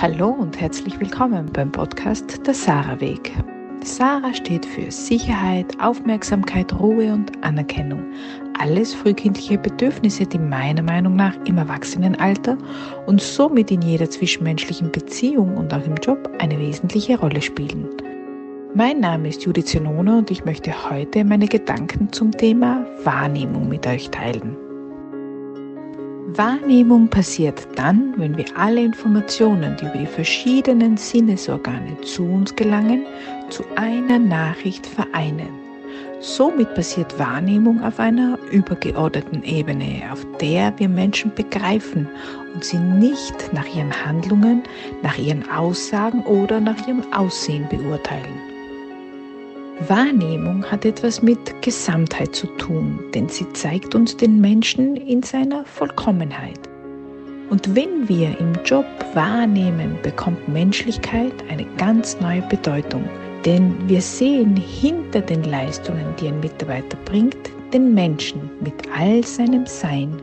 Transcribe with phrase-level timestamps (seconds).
[0.00, 3.32] Hallo und herzlich willkommen beim Podcast Der Sarah Weg.
[3.84, 8.02] Sarah steht für Sicherheit, Aufmerksamkeit, Ruhe und Anerkennung.
[8.58, 12.56] Alles frühkindliche Bedürfnisse, die meiner Meinung nach im Erwachsenenalter
[13.04, 17.86] und somit in jeder zwischenmenschlichen Beziehung und auch im Job eine wesentliche Rolle spielen.
[18.74, 23.86] Mein Name ist Judith Zenona und ich möchte heute meine Gedanken zum Thema Wahrnehmung mit
[23.86, 24.56] euch teilen.
[26.36, 33.04] Wahrnehmung passiert dann, wenn wir alle Informationen, die über die verschiedenen Sinnesorgane zu uns gelangen,
[33.48, 35.48] zu einer Nachricht vereinen.
[36.20, 42.06] Somit passiert Wahrnehmung auf einer übergeordneten Ebene, auf der wir Menschen begreifen
[42.54, 44.62] und sie nicht nach ihren Handlungen,
[45.02, 48.49] nach ihren Aussagen oder nach ihrem Aussehen beurteilen.
[49.88, 55.64] Wahrnehmung hat etwas mit Gesamtheit zu tun, denn sie zeigt uns den Menschen in seiner
[55.64, 56.60] Vollkommenheit.
[57.48, 58.84] Und wenn wir im Job
[59.14, 63.08] wahrnehmen, bekommt Menschlichkeit eine ganz neue Bedeutung.
[63.44, 69.64] Denn wir sehen hinter den Leistungen, die ein Mitarbeiter bringt, den Menschen mit all seinem
[69.66, 70.20] Sein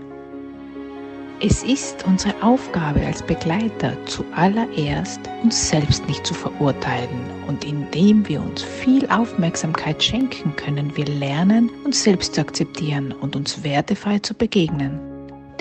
[1.40, 7.10] es ist unsere Aufgabe als Begleiter zuallererst, uns selbst nicht zu verurteilen
[7.48, 13.36] und indem wir uns viel Aufmerksamkeit schenken, können wir lernen, uns selbst zu akzeptieren und
[13.36, 15.00] uns wertefrei zu begegnen.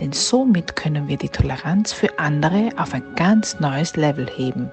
[0.01, 4.71] Denn somit können wir die Toleranz für andere auf ein ganz neues Level heben.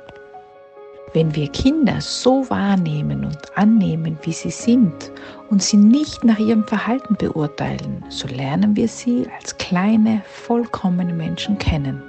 [1.13, 5.11] Wenn wir Kinder so wahrnehmen und annehmen, wie sie sind
[5.51, 11.59] und sie nicht nach ihrem Verhalten beurteilen, so lernen wir sie als kleine, vollkommene Menschen
[11.59, 12.01] kennen.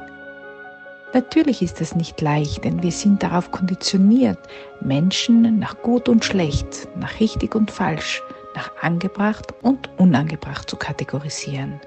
[1.13, 4.39] Natürlich ist das nicht leicht, denn wir sind darauf konditioniert,
[4.81, 8.23] Menschen nach gut und schlecht, nach richtig und falsch,
[8.57, 11.79] nach angebracht und unangebracht zu kategorisieren.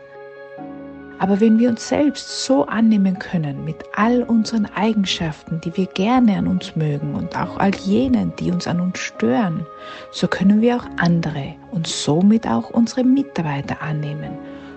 [1.19, 6.37] Aber wenn wir uns selbst so annehmen können mit all unseren Eigenschaften, die wir gerne
[6.37, 9.65] an uns mögen und auch all jenen, die uns an uns stören,
[10.11, 14.31] so können wir auch andere und somit auch unsere Mitarbeiter annehmen,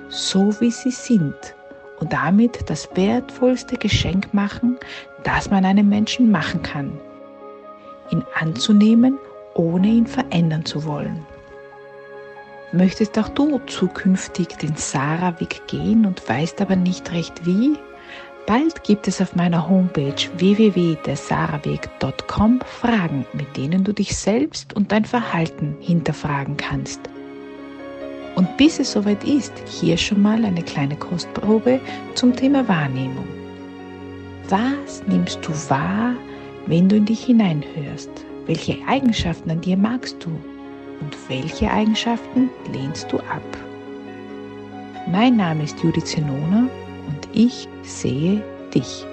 [0.08, 1.34] so wie sie sind
[2.00, 4.78] und damit das wertvollste Geschenk machen,
[5.24, 6.98] das man einem Menschen machen kann,
[8.10, 9.18] ihn anzunehmen,
[9.54, 11.26] ohne ihn verändern zu wollen.
[12.72, 17.76] Möchtest auch du zukünftig den Sarah-Weg gehen und weißt aber nicht recht wie?
[18.47, 25.04] Bald gibt es auf meiner Homepage www.dersaraweg.com Fragen, mit denen du dich selbst und dein
[25.04, 27.00] Verhalten hinterfragen kannst.
[28.36, 31.80] Und bis es soweit ist, hier schon mal eine kleine Kostprobe
[32.14, 33.26] zum Thema Wahrnehmung.
[34.48, 36.14] Was nimmst du wahr,
[36.66, 38.10] wenn du in dich hineinhörst?
[38.47, 40.30] Welche Eigenschaften an dir magst du?
[41.00, 43.42] Und welche Eigenschaften lehnst du ab?
[45.06, 46.68] Mein Name ist Judith Zenona
[47.08, 48.42] und ich sehe
[48.74, 49.04] dich.